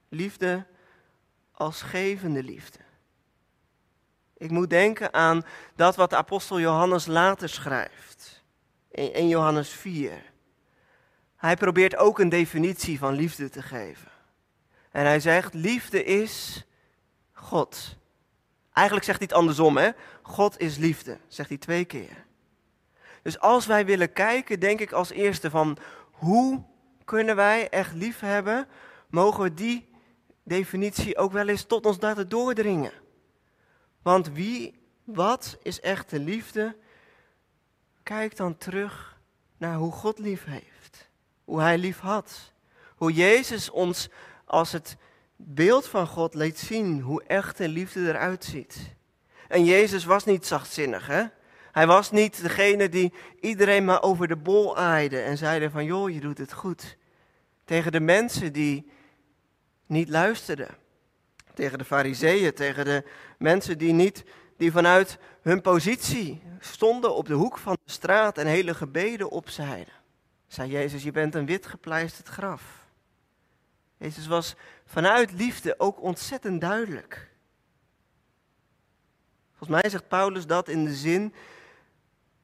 Liefde 0.09 0.67
als 1.53 1.83
gevende 1.83 2.43
liefde. 2.43 2.79
Ik 4.37 4.51
moet 4.51 4.71
denken 4.71 5.13
aan 5.13 5.45
dat 5.77 5.97
wat 5.97 6.11
de 6.11 6.17
apostel 6.17 6.61
Johannes 6.61 7.07
later 7.07 7.49
schrijft. 7.49 8.43
In 8.91 9.29
Johannes 9.29 9.69
4. 9.69 10.33
Hij 11.45 11.57
probeert 11.57 11.97
ook 11.97 12.19
een 12.19 12.29
definitie 12.29 12.99
van 12.99 13.15
liefde 13.15 13.49
te 13.49 13.63
geven. 13.63 14.11
En 14.91 15.05
hij 15.05 15.21
zegt, 15.21 15.55
liefde 15.55 16.05
is 16.05 16.65
God. 17.33 17.97
Eigenlijk 18.73 19.07
zegt 19.07 19.19
hij 19.19 19.29
het 19.29 19.37
andersom, 19.37 19.77
hè? 19.77 19.91
God 20.23 20.61
is 20.61 20.77
liefde, 20.77 21.19
zegt 21.29 21.49
hij 21.49 21.59
twee 21.59 21.85
keer. 21.85 22.25
Dus 23.23 23.39
als 23.41 23.67
wij 23.67 23.87
willen 23.87 24.13
kijken, 24.13 24.61
denk 24.61 24.81
ik 24.81 24.93
als 24.93 25.11
eerste 25.11 25.51
van 25.51 25.79
hoe 26.11 26.63
kunnen 27.05 27.37
wij 27.37 27.69
echt 27.69 27.95
lief 27.95 28.21
hebben, 28.21 28.69
mogen 29.09 29.43
we 29.43 29.55
die 29.55 29.89
definitie 30.43 31.17
ook 31.17 31.33
wel 31.33 31.49
eens 31.49 31.65
tot 31.65 31.87
ons 31.87 32.01
laten 32.01 32.29
doordringen. 32.29 32.93
Want 34.03 34.31
wie, 34.33 34.81
wat 35.05 35.59
is 35.63 35.81
echte 35.81 36.19
liefde? 36.19 36.77
Kijk 38.03 38.37
dan 38.37 38.57
terug 38.57 39.21
naar 39.57 39.77
hoe 39.77 39.93
God 39.93 40.19
lief 40.19 40.45
heeft. 40.45 41.13
Hoe 41.45 41.61
hij 41.61 41.79
lief 41.79 41.99
had. 41.99 42.53
Hoe 42.97 43.13
Jezus 43.13 43.71
ons 43.71 44.09
als 44.45 44.73
het 44.73 44.97
beeld 45.37 45.87
van 45.87 46.07
God 46.07 46.35
liet 46.35 46.59
zien 46.59 47.01
hoe 47.01 47.23
echte 47.27 47.69
liefde 47.69 48.09
eruit 48.09 48.45
ziet. 48.45 48.95
En 49.49 49.65
Jezus 49.65 50.05
was 50.05 50.25
niet 50.25 50.47
zachtzinnig, 50.47 51.07
hè? 51.07 51.25
Hij 51.73 51.87
was 51.87 52.11
niet 52.11 52.43
degene 52.43 52.89
die 52.89 53.13
iedereen 53.41 53.85
maar 53.85 54.03
over 54.03 54.29
de 54.29 54.37
bol 54.37 54.77
aaide 54.77 55.21
en 55.21 55.39
zeide 55.39 55.71
van 55.71 55.85
joh, 55.85 56.11
je 56.11 56.21
doet 56.21 56.39
het 56.39 56.53
goed. 56.53 56.97
Tegen 57.65 57.93
de 57.93 58.01
mensen 58.01 58.53
die 58.53 58.91
niet 59.87 60.09
luisterden. 60.09 60.69
Tegen 61.55 61.79
de 61.79 61.85
fariseeën, 61.85 62.55
tegen 62.55 62.85
de 62.85 63.05
mensen 63.39 63.79
die 63.79 63.93
niet, 63.93 64.25
die 64.57 64.73
vanuit 64.73 65.19
hun 65.43 65.61
positie 65.61 66.43
stonden 66.59 67.15
op 67.15 67.27
de 67.27 67.35
hoek 67.35 67.59
van 67.59 67.77
de 67.85 67.93
straat 67.93 68.39
en 68.39 68.47
hele 68.47 68.75
gebeden 68.75 69.31
opzeiden. 69.31 69.95
Zei 70.47 70.71
Jezus, 70.71 71.03
je 71.03 71.11
bent 71.11 71.35
een 71.35 71.47
wit 71.47 71.67
gepleisterd 71.67 72.29
graf. 72.29 72.87
Jezus 73.97 74.27
was 74.27 74.55
vanuit 74.85 75.33
liefde 75.33 75.75
ook 75.79 76.03
ontzettend 76.03 76.61
duidelijk. 76.61 77.31
Volgens 79.57 79.81
mij 79.81 79.91
zegt 79.91 80.09
Paulus 80.09 80.47
dat 80.47 80.69
in 80.69 80.85
de 80.85 80.95
zin 80.95 81.35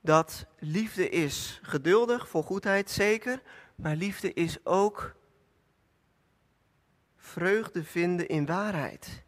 dat 0.01 0.47
liefde 0.59 1.09
is 1.09 1.61
geduldig, 1.63 2.29
voor 2.29 2.43
goedheid 2.43 2.91
zeker, 2.91 3.43
maar 3.75 3.97
liefde 3.97 4.33
is 4.33 4.67
ook 4.67 5.15
vreugde 7.17 7.85
vinden 7.85 8.29
in 8.29 8.47
waarheid. 8.47 9.23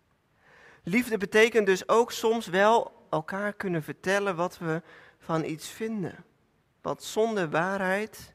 Liefde 0.83 1.19
betekent 1.19 1.67
dus 1.67 1.89
ook 1.89 2.13
soms 2.13 2.47
wel 2.47 3.07
elkaar 3.11 3.53
kunnen 3.53 3.83
vertellen 3.83 4.37
wat 4.37 4.59
we 4.59 4.83
van 5.19 5.45
iets 5.45 5.69
vinden. 5.69 6.25
Want 6.81 7.03
zonder 7.03 7.51
waarheid, 7.51 8.32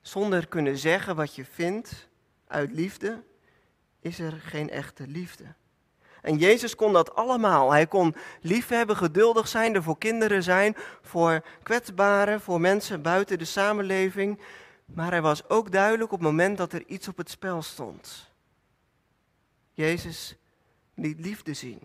zonder 0.00 0.46
kunnen 0.48 0.78
zeggen 0.78 1.16
wat 1.16 1.34
je 1.34 1.44
vindt, 1.44 2.08
uit 2.46 2.72
liefde, 2.72 3.22
is 4.00 4.18
er 4.18 4.32
geen 4.32 4.70
echte 4.70 5.06
liefde. 5.06 5.44
En 6.22 6.36
Jezus 6.36 6.74
kon 6.74 6.92
dat 6.92 7.14
allemaal. 7.14 7.70
Hij 7.70 7.86
kon 7.86 8.14
liefhebben, 8.40 8.96
geduldig 8.96 9.48
zijn, 9.48 9.74
er 9.74 9.82
voor 9.82 9.98
kinderen 9.98 10.42
zijn, 10.42 10.76
voor 11.02 11.44
kwetsbaren, 11.62 12.40
voor 12.40 12.60
mensen 12.60 13.02
buiten 13.02 13.38
de 13.38 13.44
samenleving. 13.44 14.40
Maar 14.84 15.10
hij 15.10 15.22
was 15.22 15.48
ook 15.48 15.72
duidelijk 15.72 16.12
op 16.12 16.18
het 16.18 16.28
moment 16.28 16.58
dat 16.58 16.72
er 16.72 16.86
iets 16.86 17.08
op 17.08 17.16
het 17.16 17.30
spel 17.30 17.62
stond. 17.62 18.30
Jezus 19.72 20.36
liet 20.94 21.20
liefde 21.20 21.54
zien. 21.54 21.80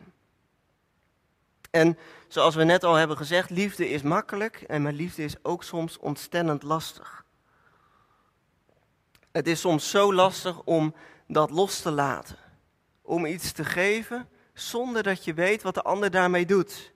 En 1.72 1.98
zoals 2.28 2.56
we 2.56 2.64
net 2.64 2.84
al 2.84 2.96
hebben 2.96 3.18
gezegd, 3.18 3.50
liefde 3.50 3.90
is 3.90 4.02
makkelijk 4.02 4.62
en 4.62 4.82
maar 4.82 4.94
liefde 4.94 5.24
is 5.24 5.36
ook 5.44 5.64
soms 5.64 5.98
ontstellend 5.98 6.64
lastig. 6.64 7.25
Het 9.36 9.48
is 9.48 9.60
soms 9.60 9.90
zo 9.90 10.14
lastig 10.14 10.62
om 10.64 10.96
dat 11.28 11.50
los 11.50 11.80
te 11.80 11.92
laten. 11.92 12.38
Om 13.02 13.26
iets 13.26 13.52
te 13.52 13.66
geven 13.66 14.30
zonder 14.54 15.04
dat 15.04 15.24
je 15.24 15.34
weet 15.34 15.62
wat 15.62 15.74
de 15.74 15.82
ander 15.82 16.12
daarmee 16.12 16.46
doet. 16.46 16.94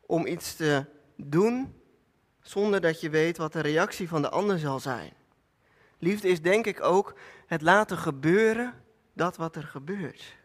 Om 0.00 0.26
iets 0.26 0.56
te 0.56 0.84
doen 1.16 1.80
zonder 2.40 2.80
dat 2.80 3.00
je 3.00 3.10
weet 3.10 3.36
wat 3.36 3.52
de 3.52 3.60
reactie 3.60 4.08
van 4.08 4.22
de 4.22 4.30
ander 4.30 4.58
zal 4.58 4.80
zijn. 4.80 5.12
Liefde 5.98 6.28
is 6.28 6.42
denk 6.42 6.66
ik 6.66 6.82
ook 6.82 7.14
het 7.46 7.62
laten 7.62 7.98
gebeuren 7.98 8.74
dat 9.12 9.36
wat 9.36 9.56
er 9.56 9.66
gebeurt. 9.66 10.36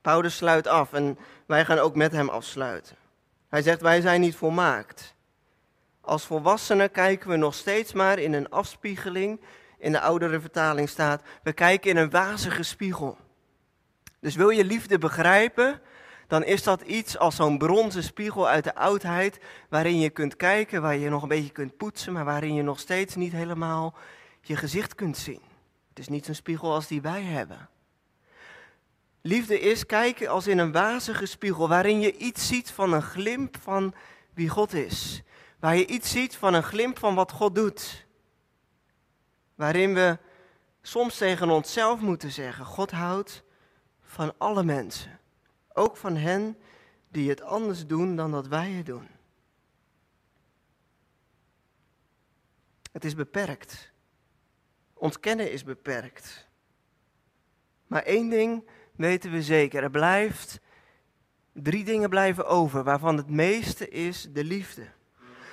Paulus 0.00 0.36
sluit 0.36 0.66
af 0.66 0.92
en 0.92 1.18
wij 1.46 1.64
gaan 1.64 1.78
ook 1.78 1.94
met 1.94 2.12
hem 2.12 2.28
afsluiten. 2.28 2.96
Hij 3.48 3.62
zegt, 3.62 3.80
wij 3.80 4.00
zijn 4.00 4.20
niet 4.20 4.36
volmaakt. 4.36 5.14
Als 6.04 6.24
volwassenen 6.24 6.90
kijken 6.90 7.30
we 7.30 7.36
nog 7.36 7.54
steeds 7.54 7.92
maar 7.92 8.18
in 8.18 8.32
een 8.32 8.50
afspiegeling. 8.50 9.40
In 9.78 9.92
de 9.92 10.00
oudere 10.00 10.40
vertaling 10.40 10.88
staat, 10.88 11.22
we 11.42 11.52
kijken 11.52 11.90
in 11.90 11.96
een 11.96 12.10
wazige 12.10 12.62
spiegel. 12.62 13.18
Dus 14.20 14.34
wil 14.34 14.48
je 14.48 14.64
liefde 14.64 14.98
begrijpen, 14.98 15.80
dan 16.26 16.44
is 16.44 16.62
dat 16.62 16.82
iets 16.82 17.18
als 17.18 17.36
zo'n 17.36 17.58
bronzen 17.58 18.02
spiegel 18.02 18.48
uit 18.48 18.64
de 18.64 18.74
oudheid, 18.74 19.40
waarin 19.68 19.98
je 19.98 20.10
kunt 20.10 20.36
kijken, 20.36 20.82
waar 20.82 20.96
je 20.96 21.08
nog 21.08 21.22
een 21.22 21.28
beetje 21.28 21.52
kunt 21.52 21.76
poetsen, 21.76 22.12
maar 22.12 22.24
waarin 22.24 22.54
je 22.54 22.62
nog 22.62 22.80
steeds 22.80 23.14
niet 23.14 23.32
helemaal 23.32 23.94
je 24.40 24.56
gezicht 24.56 24.94
kunt 24.94 25.16
zien. 25.16 25.40
Het 25.88 25.98
is 25.98 26.08
niet 26.08 26.24
zo'n 26.24 26.34
spiegel 26.34 26.72
als 26.72 26.86
die 26.86 27.00
wij 27.00 27.22
hebben. 27.22 27.68
Liefde 29.20 29.60
is 29.60 29.86
kijken 29.86 30.28
als 30.28 30.46
in 30.46 30.58
een 30.58 30.72
wazige 30.72 31.26
spiegel, 31.26 31.68
waarin 31.68 32.00
je 32.00 32.16
iets 32.16 32.46
ziet 32.46 32.70
van 32.70 32.92
een 32.92 33.02
glimp 33.02 33.56
van 33.60 33.94
wie 34.34 34.48
God 34.48 34.74
is. 34.74 35.22
Waar 35.62 35.76
je 35.76 35.86
iets 35.86 36.10
ziet 36.10 36.36
van 36.36 36.54
een 36.54 36.62
glimp 36.62 36.98
van 36.98 37.14
wat 37.14 37.32
God 37.32 37.54
doet. 37.54 38.06
Waarin 39.54 39.94
we 39.94 40.18
soms 40.80 41.16
tegen 41.16 41.50
onszelf 41.50 42.00
moeten 42.00 42.30
zeggen: 42.30 42.64
God 42.64 42.90
houdt 42.90 43.42
van 44.00 44.34
alle 44.38 44.64
mensen. 44.64 45.20
Ook 45.72 45.96
van 45.96 46.16
hen 46.16 46.58
die 47.08 47.28
het 47.28 47.42
anders 47.42 47.86
doen 47.86 48.16
dan 48.16 48.30
dat 48.30 48.46
wij 48.46 48.70
het 48.70 48.86
doen. 48.86 49.08
Het 52.92 53.04
is 53.04 53.14
beperkt. 53.14 53.92
Ons 54.94 55.20
kennen 55.20 55.52
is 55.52 55.64
beperkt. 55.64 56.48
Maar 57.86 58.02
één 58.02 58.28
ding 58.28 58.68
weten 58.96 59.30
we 59.30 59.42
zeker. 59.42 59.82
Er 59.82 59.90
blijft, 59.90 60.60
drie 61.52 61.84
dingen 61.84 62.08
blijven 62.08 62.46
over, 62.46 62.84
waarvan 62.84 63.16
het 63.16 63.30
meeste 63.30 63.88
is 63.88 64.28
de 64.32 64.44
liefde. 64.44 64.86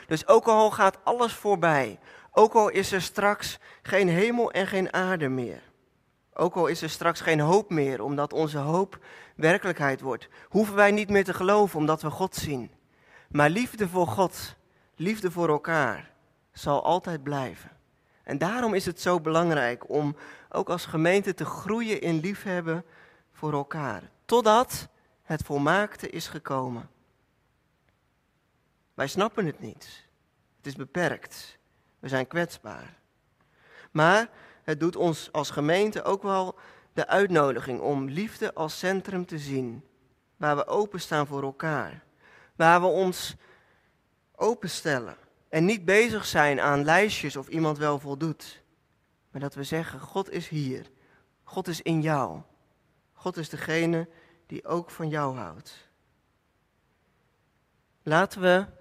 Dus 0.10 0.28
ook 0.28 0.48
al 0.48 0.72
gaat 0.72 0.98
alles 1.04 1.34
voorbij, 1.34 2.00
ook 2.32 2.54
al 2.54 2.70
is 2.70 2.92
er 2.92 3.02
straks 3.02 3.60
geen 3.82 4.10
hemel 4.10 4.52
en 4.52 4.68
geen 4.68 4.94
aarde 4.94 5.28
meer, 5.28 5.62
ook 6.34 6.56
al 6.56 6.68
is 6.68 6.82
er 6.82 6.90
straks 6.90 7.22
geen 7.22 7.40
hoop 7.40 7.70
meer, 7.70 8.04
omdat 8.04 8.34
onze 8.34 8.58
hoop 8.58 9.00
werkelijkheid 9.36 10.02
wordt, 10.02 10.30
hoeven 10.48 10.76
wij 10.76 10.92
niet 10.92 11.10
meer 11.10 11.24
te 11.24 11.34
geloven 11.34 11.80
omdat 11.80 12.02
we 12.02 12.10
God 12.10 12.36
zien. 12.36 12.72
Maar 13.30 13.50
liefde 13.50 13.88
voor 13.88 14.08
God, 14.08 14.56
liefde 14.96 15.32
voor 15.32 15.50
elkaar, 15.50 16.12
zal 16.52 16.84
altijd 16.84 17.24
blijven. 17.24 17.72
En 18.24 18.38
daarom 18.38 18.74
is 18.74 18.86
het 18.86 19.02
zo 19.02 19.20
belangrijk 19.20 19.90
om 19.90 20.16
ook 20.50 20.70
als 20.70 20.86
gemeente 20.86 21.34
te 21.34 21.46
groeien 21.46 22.02
in 22.02 22.20
liefhebben 22.20 22.86
voor 23.32 23.54
elkaar. 23.54 24.02
Totdat 24.26 24.88
het 25.24 25.42
volmaakte 25.42 26.10
is 26.10 26.28
gekomen. 26.28 26.90
Wij 29.00 29.08
snappen 29.08 29.46
het 29.46 29.60
niet. 29.60 30.08
Het 30.58 30.66
is 30.66 30.76
beperkt. 30.76 31.58
We 32.00 32.08
zijn 32.08 32.28
kwetsbaar. 32.28 33.00
Maar 33.92 34.30
het 34.64 34.80
doet 34.80 34.96
ons 34.96 35.32
als 35.32 35.50
gemeente 35.50 36.04
ook 36.04 36.24
wel 36.24 36.56
de 36.94 37.08
uitnodiging 37.08 37.80
om 37.80 38.10
liefde 38.10 38.54
als 38.54 38.80
centrum 38.80 39.26
te 39.26 39.38
zien. 39.38 39.84
Waar 40.38 40.56
we 40.56 40.68
openstaan 40.68 41.28
voor 41.28 41.44
elkaar. 41.44 42.04
Waar 42.56 42.82
we 42.82 42.88
ons 42.88 43.36
openstellen. 44.36 45.18
En 45.50 45.66
niet 45.66 45.86
bezig 45.86 46.26
zijn 46.26 46.60
aan 46.60 46.84
lijstjes 46.84 47.36
of 47.36 47.48
iemand 47.48 47.78
wel 47.78 48.00
voldoet. 48.00 48.64
Maar 49.32 49.42
dat 49.42 49.56
we 49.56 49.64
zeggen, 49.64 50.00
God 50.00 50.32
is 50.32 50.48
hier. 50.48 50.90
God 51.44 51.68
is 51.68 51.82
in 51.82 52.02
jou. 52.02 52.42
God 53.14 53.38
is 53.38 53.50
degene 53.50 54.10
die 54.46 54.66
ook 54.66 54.90
van 54.90 55.10
jou 55.10 55.38
houdt. 55.38 55.90
Laten 58.04 58.42
we 58.42 58.78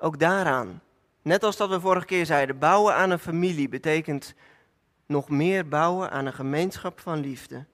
ook 0.00 0.18
daaraan, 0.18 0.80
net 1.22 1.42
als 1.42 1.56
dat 1.56 1.68
we 1.68 1.80
vorige 1.80 2.06
keer 2.06 2.26
zeiden, 2.26 2.58
bouwen 2.58 2.94
aan 2.94 3.10
een 3.10 3.18
familie 3.18 3.68
betekent 3.68 4.34
nog 5.06 5.28
meer 5.28 5.68
bouwen 5.68 6.10
aan 6.10 6.26
een 6.26 6.32
gemeenschap 6.32 7.00
van 7.00 7.20
liefde, 7.20 7.64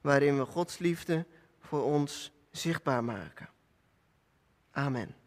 waarin 0.00 0.38
we 0.38 0.44
Gods 0.44 0.78
liefde 0.78 1.26
voor 1.60 1.82
ons 1.84 2.32
zichtbaar 2.50 3.04
maken. 3.04 3.48
Amen. 4.70 5.19